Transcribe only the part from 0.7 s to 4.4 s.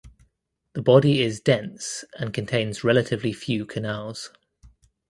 The body is dense and contains relatively few canals.